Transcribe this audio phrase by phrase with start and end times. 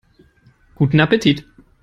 [0.73, 1.45] Guten Appetit!